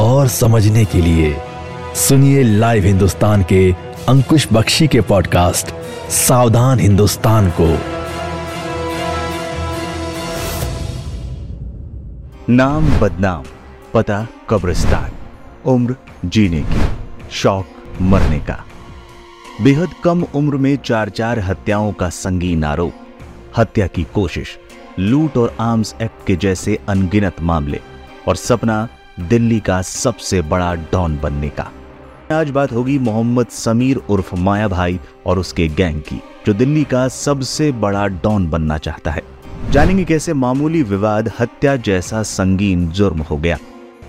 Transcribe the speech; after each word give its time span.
और 0.00 0.28
समझने 0.28 0.84
के 0.84 1.00
लिए 1.00 1.36
सुनिए 1.94 2.42
लाइव 2.42 2.84
हिंदुस्तान 2.84 3.42
के 3.42 3.72
अंकुश 4.08 4.48
बख्शी 4.52 4.86
के 4.86 5.00
पॉडकास्ट 5.00 5.66
सावधान 6.10 6.78
हिंदुस्तान 6.78 7.52
को। 7.60 7.78
नाम 12.48 12.98
बदनाम, 12.98 13.44
पता 13.94 14.26
कब्रिस्तान, 14.50 15.10
उम्र 15.66 15.96
जीने 16.24 16.60
की, 16.60 16.80
शौक 17.30 17.66
मरने 18.02 18.38
का। 18.38 18.64
बेहद 19.62 19.88
कम 20.04 20.24
उम्र 20.34 20.56
में 20.56 20.76
चार 20.76 21.08
चार 21.08 21.38
हत्याओं 21.38 21.92
का 21.92 22.08
संगीन 22.08 22.64
आरोप, 22.64 22.92
हत्या 23.56 23.86
की 23.86 24.06
कोशिश, 24.14 24.58
लूट 24.98 25.36
और 25.36 25.56
आर्म्स 25.60 25.94
एक्ट 26.02 26.26
के 26.26 26.36
जैसे 26.36 26.78
अनगिनत 26.88 27.36
मामले 27.42 27.80
और 28.28 28.36
सपना 28.36 28.88
दिल्ली 29.20 29.60
का 29.60 29.82
सबसे 29.82 30.42
बड़ा 30.42 30.74
डॉन 30.74 31.18
बनने 31.22 31.48
का। 31.48 31.72
आज 32.32 32.50
बात 32.50 32.72
होगी 32.72 32.98
मोहम्मद 32.98 33.46
समीर 33.46 33.96
उर्फ़ 33.96 34.34
माया 34.34 34.68
भाई 34.68 35.00
और 35.26 35.38
उसके 35.38 35.68
गैंग 35.68 36.00
की, 36.00 36.22
जो 36.46 36.54
दिल्ली 36.54 36.84
का 36.84 37.08
सबसे 37.08 37.72
बड़ा 37.72 38.06
डॉन 38.06 38.50
बनना 38.50 38.78
चाहता 38.78 39.10
है। 39.10 39.22
जानेंगे 39.70 40.04
कैसे 40.04 40.34
मामूली 40.34 40.82
विवाद, 40.82 41.32
हत्या 41.40 41.76
जैसा 41.76 42.22
संगीन 42.22 42.88
जुर्म 42.88 43.20
हो 43.20 43.36
गया। 43.36 43.58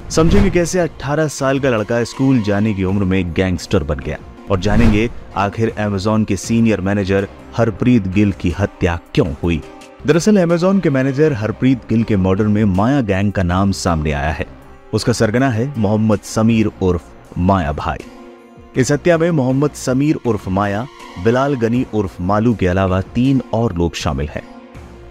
समझेंगे 0.09 0.49
कैसे 0.49 0.79
18 0.79 1.27
साल 1.27 1.59
का 1.59 1.69
लड़का 1.69 2.03
स्कूल 2.03 2.41
जाने 2.41 2.73
की 2.73 2.83
उम्र 2.83 3.03
में 3.03 3.33
गैंगस्टर 3.33 3.83
बन 3.83 3.95
गया। 3.95 4.17
और 4.51 4.59
जानेंगे 4.59 5.09
आखिर 5.35 5.75
अमेजोन 5.79 6.23
के 6.23 6.37
सीनियर 6.37 6.81
मैनेजर 6.81 7.27
हरप्रीत 7.57 8.07
गिल 8.07 8.31
की 8.31 8.55
हत्या 8.59 8.99
क्यों 9.15 9.33
हुई। 9.43 9.61
दरअसल 10.07 10.37
अमेजोन 10.37 10.79
के 10.79 10.89
मैनेजर 10.89 11.33
हरप्रीत 11.33 11.81
गिल 11.89 12.03
के 12.03 12.17
मर्डर 12.17 12.47
में 12.47 12.65
माया 12.65 13.01
गैंग 13.01 13.31
का 13.31 13.43
नाम 13.43 13.71
सामने 13.71 14.11
आया 14.11 14.31
है। 14.31 14.66
उसका 14.93 15.13
सरगना 15.13 15.49
है 15.49 15.73
मोहम्मद 15.77 16.19
समीर 16.19 16.71
उर्फ़ 16.81 17.03
माया 17.37 17.71
भाई। 17.71 17.97
इस 18.75 18.91
हत्या 18.91 19.17
में 19.17 19.31
मोहम्मद 19.31 19.71
समीर 19.71 20.15
उर्फ़ 20.15 20.49
माया, 20.49 20.87
बिलाल 21.23 21.55
गनी 21.55 21.85
उर्फ़ 21.93 22.21
मालू 22.21 22.55
के 22.55 22.67
अलावा 22.67 23.01
तीन 23.01 23.41
और 23.53 23.73
लोग 23.73 23.95
शामिल 23.95 24.29
हैं। 24.29 24.43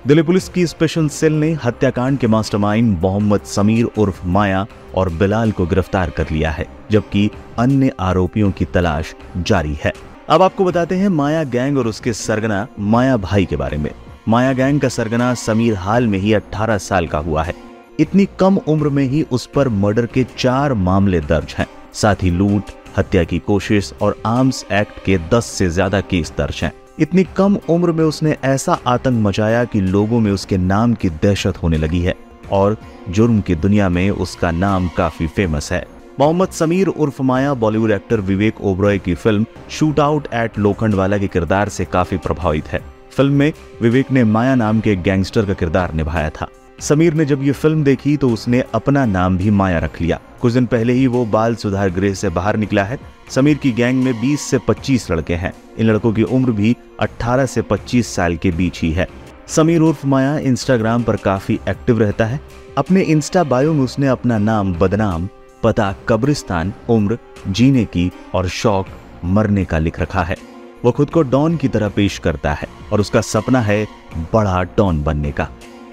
दिल्ली 0.07 0.23
पुलिस 0.23 0.49
की 0.49 0.67
स्पेशल 0.67 1.09
सेल 1.09 1.33
ने 1.33 1.53
हत्याकांड 1.53 2.19
के 2.19 2.27
मास्टरमाइंड 2.27 3.01
मोहम्मद 3.01 3.41
समीर 3.41 3.85
उर्फ़ 3.85 4.27
माया 4.27 4.67
और 4.95 5.09
बिलाल 5.09 5.53
को 5.53 5.67
गिरफ़्तार 5.67 6.11
कर 6.11 6.31
लिया 6.31 6.51
है, 6.51 6.67
जबकि 6.91 7.31
अन्य 7.59 7.93
आरोपियों 8.01 8.51
की 8.51 8.65
तलाश 8.65 9.15
जारी 9.37 9.79
है। 9.85 9.93
अब 10.29 10.43
आपको 10.43 10.65
बताते 10.65 10.95
हैं 10.95 11.09
माया 11.09 11.45
गैंग 11.45 11.79
और 11.79 11.87
उसके 11.87 12.13
सरगना 12.13 12.67
माया 12.79 13.17
भाई 13.17 13.45
के 13.45 13.57
बारे 13.57 13.77
में। 13.77 13.91
माया 14.29 14.53
गैंग 14.53 14.81
का 14.81 14.89
सरगना 14.89 15.35
समीर 15.35 15.75
हाल 15.75 16.07
में 16.07 16.19
ही 16.19 16.33
18 16.33 16.79
साल 16.79 17.07
का 17.07 17.19
हुआ 17.19 17.43
है। 17.43 17.66
इतनी 17.99 18.27
कम 18.39 18.57
उम्र 18.59 18.89
में 18.89 19.05
ही 19.05 19.23
उस 19.33 19.47
पर 19.47 19.69
मर्डर 19.69 20.07
के 20.07 20.25
चार 20.39 20.75
मामले 20.75 21.21
दर्ज 21.21 21.55
हैं। 21.59 21.67
साथ 21.95 22.23
ही 22.23 22.31
लूट, 22.31 22.71
हत्या 22.99 23.23
की 23.25 23.39
कोशिश 23.39 23.93
और 24.03 24.17
आर्म्स 24.27 24.65
एक्ट 24.73 25.05
के 25.05 25.19
10 25.31 25.47
से 25.49 25.69
ज़्यादा 25.69 26.01
केस 26.01 26.33
दर्ज 26.39 26.61
हैं। 26.63 26.73
इतनी 27.01 27.25
कम 27.37 27.57
उम्र 27.69 27.93
में 27.93 28.05
उसने 28.05 28.37
ऐसा 28.45 28.79
आतंक 28.87 29.23
मचाया 29.23 29.65
कि 29.65 29.81
लोगों 29.81 30.21
में 30.21 30.31
उसके 30.33 30.57
नाम 30.59 30.95
की 30.95 31.11
दहशत 31.13 31.63
होने 31.63 31.79
लगी 31.79 32.01
है 32.01 32.15
और 32.53 32.77
जुर्म 33.09 33.41
की 33.41 33.55
दुनिया 33.55 33.89
में 33.89 34.11
उसका 34.11 34.51
नाम 34.51 34.89
काफ़ी 34.97 35.27
फ़ेमस 35.27 35.73
है। 35.73 35.85
मोहम्मद 36.21 36.51
समीर 36.51 36.89
उर्फ़ 36.89 37.23
माया 37.23 37.55
बॉलीवुड 37.55 37.91
एक्टर 37.91 38.21
विवेक 38.23 38.61
ओब्रॉय 38.63 38.99
की 38.99 39.15
film 39.15 39.47
shoot 39.71 40.01
out 40.01 40.29
at 40.35 40.59
Lokhandwala 40.59 41.19
के 41.19 41.27
किरदार 41.27 41.69
से 41.69 41.85
काफ़ी 41.85 42.17
प्रभावित 42.19 42.69
है। 42.69 42.83
फ़िल्म 43.11 43.33
में 43.33 43.53
विवेक 43.83 44.11
ने 44.11 44.25
माया 44.27 44.55
नाम 44.55 44.81
के 44.81 44.97
गैंगस्टर 44.99 45.47
का 45.47 45.55
किरदार 45.55 45.95
निभाया 45.95 46.31
था। 46.31 46.49
समीर 46.81 47.15
ने 47.15 47.25
जब 47.25 47.43
ये 47.43 47.53
फ़िल्म 47.53 47.85
देखी 47.85 48.17
तो 48.17 48.29
उसने 48.31 48.63
अपना 48.75 49.05
नाम 49.05 49.37
भी 49.39 49.51
माया 49.51 49.79
रख 49.79 50.01
लिया। 50.01 50.21
कुछ 50.41 50.53
दिन 50.53 50.67
पहले 50.67 50.93
ही 50.93 51.07
वो 51.07 51.25
बाल 51.25 51.55
सुधार 51.55 51.91
गृह 51.91 52.15
से 52.15 52.29
बाहर 52.29 52.57
निकला 52.57 52.85
है। 52.85 52.99
समीर 53.31 53.57
की 53.57 53.73
गैंग 53.73 54.03
में 54.05 54.21
20 54.21 54.41
से 54.41 54.59
25 54.59 55.11
लड़के 55.11 55.35
हैं। 55.35 55.53
इन 55.79 55.87
लड़कों 55.87 56.13
की 56.13 56.23
उम्र 56.23 56.51
भी 56.51 56.77
18 57.01 57.47
से 57.47 57.63
25 57.63 58.15
साल 58.15 58.37
के 58.37 58.51
बीच 58.51 58.83
ही 58.83 58.93
है। 58.93 59.09
समीर 59.47 59.81
उर्फ़ 59.81 60.07
माया 60.07 60.39
इंस्टाग्राम 60.39 61.03
पर 61.03 61.17
काफ़ी 61.17 61.59
एक्टिव 61.69 61.99
रहता 61.99 62.25
है। 62.25 62.41
अपने 62.79 63.01
इंस्टा 63.01 63.45
बायो 63.45 63.73
में 63.73 63.85
उसने 63.85 64.07
अपना 64.07 64.39
नाम 64.39 64.75
बदनाम, 64.75 65.29
पता 65.63 65.95
कब्रिस्तान, 66.09 66.73
उम्र, 66.89 67.19
जीने 67.49 67.85
की 67.85 68.11
और 68.35 68.49
शौक, 68.49 68.87
मरने 69.25 69.65
का 69.65 69.79
लिख 69.79 70.01
रखा 70.01 70.23
है। 70.23 70.37
वो 70.85 70.93
खुद 70.93 71.11
को 71.11 71.23
डॉन 71.23 71.57
की 71.57 71.69
तरह 71.69 71.89
पेश 71.89 72.19
करता 72.19 72.53
है 72.53 72.69
और 72.93 73.01
उसका 73.01 73.21
सपना 73.21 73.61
है 73.61 73.87
बड़ा 74.33 74.63
डॉन 74.63 75.03
बनने 75.03 75.33
का। 75.33 75.49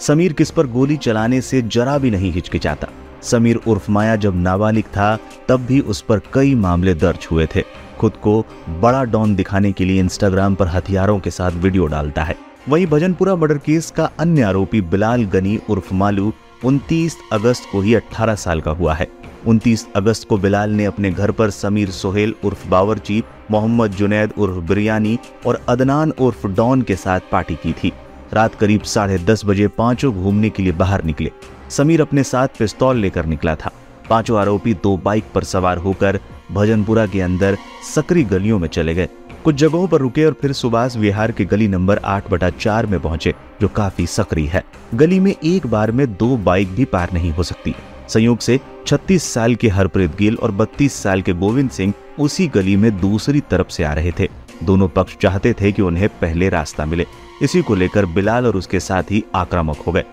समीर 0.08 0.34
किस 0.34 0.52
पर 0.52 0.68
गोली 0.68 0.97
चलाने 0.97 1.41
से 1.41 1.62
जरा 1.62 1.97
भी 1.97 2.12
नहीं 2.12 2.31
हिचकिचाता। 2.31 2.88
समीर 3.22 3.56
उर्फ़ 3.56 3.91
माया 3.91 4.16
जब 4.16 4.36
नाबालिग 4.36 4.84
था, 4.84 5.19
तब 5.50 5.59
भी 5.59 5.80
उस 5.80 6.02
पर 6.02 6.22
कई 6.34 6.56
मामले 6.56 6.94
दर्ज 6.94 7.28
हुए 7.31 7.47
थे। 7.56 7.64
खुद 8.00 8.12
को 8.12 8.46
बड़ा 8.69 9.03
डॉन 9.03 9.36
दिखाने 9.36 9.72
के 9.72 9.86
लिए 9.86 10.00
इंस्टाग्राम 10.00 10.56
पर 10.56 10.68
हथियारों 10.68 11.19
के 11.19 11.31
साथ 11.31 11.52
वीडियो 11.52 11.86
डालता 11.86 12.24
है। 12.24 12.36
वहीं 12.69 12.88
भजनपुरा 12.88 13.36
मर्डर 13.36 13.58
केस 13.58 13.91
का 13.91 14.12
अन्य 14.19 14.41
आरोपी 14.41 14.81
बिलाल 14.81 15.24
गनी 15.24 15.59
उर्फ़ 15.69 15.94
मालू 15.94 16.34
29 16.66 17.18
अगस्त 17.34 17.64
को 17.72 17.81
ही 17.81 17.96
18 17.96 18.35
साल 18.35 18.62
का 18.62 18.72
हुआ 18.72 18.94
है। 18.94 19.08
29 19.47 19.88
अगस्त 19.96 20.28
को 20.28 20.38
बिलाल 20.38 20.70
ने 20.70 20.85
अपने 20.85 21.12
घर 21.12 21.31
पर 21.31 21.50
समीर 21.50 21.90
सोहेल 21.90 22.35
उर्फ़ 22.46 22.68
बावरची, 22.68 23.24
मोहम्मद 23.52 23.91
जुनैद 23.91 24.34
उर्फ़ 24.38 24.68
बिरयानी 24.68 25.20
और 25.46 25.62
अदनान 25.70 26.12
उर्फ़ 26.12 26.47
डॉन 26.47 26.81
के 26.81 26.96
साथ 26.96 27.20
पार्टी 27.31 27.56
की 27.56 27.74
थी। 27.74 27.94
रात 28.33 28.55
करीब 28.55 28.81
साढ़े 28.81 29.17
दस 29.17 29.41
बजे 29.45 29.67
पाँचों 29.67 30.13
घूमने 30.13 30.49
के 30.49 30.63
लिए 30.63 30.71
बाहर 30.71 31.03
निकले। 31.03 31.31
समीर 31.69 32.01
अपने 32.01 32.23
साथ 32.23 32.47
पिस्तौल 32.59 32.97
लेकर 32.97 33.25
निकला 33.25 33.55
था। 33.55 33.71
पाँचों 34.09 34.39
आरोपी 34.39 34.73
दो 34.73 34.97
बाइक 34.97 35.23
पर 35.35 35.44
सवार 35.44 35.77
होकर 35.77 36.19
भजनपुरा 36.51 37.05
के 37.07 37.22
अंदर 37.22 37.57
सकरी 37.95 38.23
गलियों 38.23 38.59
में 38.59 38.67
चले 38.67 38.95
गए। 38.95 39.09
कुछ 39.43 39.55
जगहों 39.55 39.88
पर 39.88 39.99
रुके 39.99 40.25
और 40.25 40.33
फिर 40.41 40.53
सुभाष 40.53 40.95
विहार 40.95 41.31
के 41.31 41.45
गली 41.45 41.67
नंबर 41.67 41.97
आठ 41.97 42.29
बटा 42.31 42.49
चार 42.49 42.85
में 42.85 42.99
पहुँचे, 42.99 43.33
जो 43.61 43.67
काफ़ी 43.67 44.07
सक्रिय 44.07 44.47
है। 44.47 44.63
गली 44.93 45.19
में 45.19 45.35
एक 45.43 45.67
बार 45.67 45.91
में 45.91 46.13
दो 46.13 46.38
बाइक 46.38 46.69
भी 46.69 46.85
पार 46.85 47.13
नहीं 47.13 47.31
हो 47.31 47.43
सकती। 47.43 47.75
संयोग 48.09 48.39
से 48.39 48.59
36 48.88 49.33
साल 49.33 49.55
के 49.55 49.69
हरप्रीत 49.69 50.16
गिल 50.16 50.35
और 50.35 50.51
32 50.51 50.93
साल 50.93 51.22
के 51.22 51.33
गोविंद 51.33 51.69
सिंह 51.69 51.93
उसी 52.19 52.47
गली 52.47 52.75
में 52.75 52.99
दूसरी 52.99 53.39
तरफ़ 53.39 53.69
से 53.69 53.83
आ 53.83 53.93
रहे 53.93 54.11
थे। 54.19 54.29
दोनों 54.64 54.88
पक्ष 54.88 55.18
चाहते 55.18 55.53
थे 55.53 55.72
कि 55.72 55.81
उन्हें 55.81 56.09
पहले 56.22 56.50
रास्ता 56.50 56.86
मिले। 56.86 57.06
इसी 57.41 57.62
को 57.62 57.75
लेकर 57.75 58.06
बिलाल 58.06 58.46
और 58.46 58.56
उसके 58.56 58.80
साथ 58.80 59.12
ही 59.12 59.24
आक्रामक 59.36 59.78
हो 59.88 59.91
गए। 59.91 60.03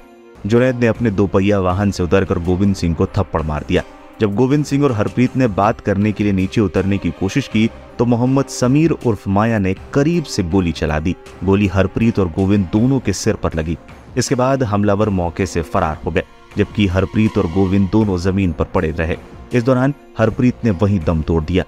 जुनैद 0.47 0.77
ने 0.77 0.87
अपने 0.87 1.11
दोपहिया 1.11 1.59
वाहन 1.61 1.91
से 1.91 2.03
उतरकर 2.03 2.39
गोविंद 2.39 2.75
सिंह 2.75 2.95
को 2.95 3.06
थप्पड़ 3.06 3.43
मार 3.43 3.65
दिया। 3.69 3.83
जब 4.21 4.34
गोविंद 4.34 4.65
सिंह 4.65 4.84
और 4.84 4.93
हरप्रीत 4.93 5.37
ने 5.37 5.47
बात 5.49 5.81
करने 5.81 6.12
के 6.12 6.25
लिए 6.25 6.33
नीचे 6.33 6.61
उतरने 6.61 6.99
की 6.99 7.11
कोशिश 7.11 7.49
की 7.49 7.69
तो 7.99 8.05
मोहम्मद 8.05 8.47
समीर 8.47 8.91
उर्फ़ 8.91 9.28
माया 9.28 9.59
ने 9.59 9.75
करीब 9.95 10.25
से 10.25 10.43
गोली 10.43 10.72
चला 10.72 10.99
दी। 11.01 11.15
गोली 11.45 11.67
हरप्रीत 11.67 12.19
और 12.19 12.28
गोविंद 12.28 12.69
दोनों 12.72 13.01
के 13.01 13.12
सिर 13.12 13.34
पर 13.34 13.55
लगी। 13.55 13.77
इसके 14.17 14.34
बाद 14.34 14.62
हमलावर 14.62 15.09
मौके 15.09 15.47
से 15.47 15.62
फरार 15.62 15.99
हो 16.05 16.11
गए, 16.11 16.22
जबकि 16.59 16.87
हरप्रीत 16.87 17.39
और 17.39 17.47
गोविंद 17.47 17.89
दोनों 17.93 18.19
ज़मीन 18.19 18.53
पर 18.53 18.65
पड़े 18.65 18.91
रहे। 18.91 19.17
इस 19.53 19.65
दौरान 19.65 19.95
हरप्रीत 20.19 20.65
ने 20.65 20.71
वहीं 20.72 21.01
दम 21.01 21.22
तोड़ 21.22 21.43
दिया। 21.45 21.65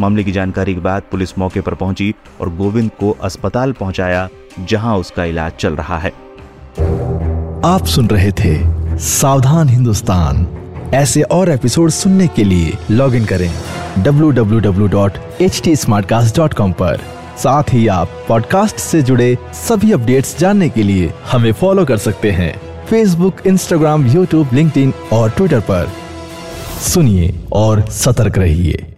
मामले 0.00 0.24
की 0.24 0.32
जानकारी 0.32 0.74
के 0.74 0.80
बाद 0.80 1.02
पुलिस 1.10 1.38
मौके 1.38 1.60
पर 1.60 1.74
पहुँची 1.74 2.14
और 2.40 2.56
गोविंद 2.56 2.90
को 3.00 3.16
अस्पताल 3.22 3.72
पहुँचाया, 3.72 4.28
जहाँ 4.60 4.98
उसका 4.98 5.24
इलाज 5.24 5.52
चल 5.52 5.76
रहा 5.76 5.98
है। 5.98 6.12
आप 7.64 7.84
सुन 7.84 8.08
रहे 8.08 8.32
थे 8.32 8.78
सावधान 8.98 9.68
हिंदुस्तान। 9.68 10.46
ऐसे 10.94 11.22
और 11.22 11.48
एपिसोड 11.48 11.90
सुनने 11.90 12.28
के 12.28 12.44
लिए 12.44 12.72
लॉग 12.90 13.14
इन 13.14 13.24
करें 13.24 13.52
www.htsmartcast.com 13.98 16.72
पर। 16.72 17.00
साथ 17.38 17.62
ही 17.72 17.86
आप 17.86 18.08
पॉडकास्ट 18.28 18.76
से 18.76 19.02
जुड़े 19.02 19.38
सभी 19.52 19.92
अपडेट्स 19.92 20.38
जानने 20.38 20.68
के 20.68 20.82
लिए 20.82 21.12
हमें 21.32 21.52
फॉलो 21.52 21.84
कर 21.84 21.96
सकते 21.96 22.30
हैं। 22.30 22.86
फेसबुक 22.86 23.36
इंस्टाग्राम 23.46 24.06
यूट्यूब 24.06 24.48
लिंक्डइन 24.52 24.92
और 25.12 25.30
ट्विटर 25.30 25.60
पर। 25.60 25.88
सुनिए 26.80 27.40
और 27.52 27.90
सतर्क 27.90 28.38
रहिए। 28.38 28.97